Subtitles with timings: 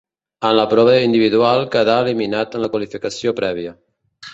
[0.47, 3.81] En la prova individual quedà eliminat en la qualificació prèvia.